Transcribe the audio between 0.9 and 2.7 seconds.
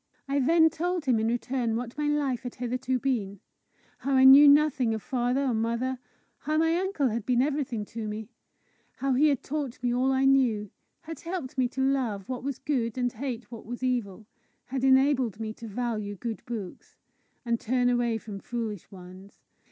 him in return what my life had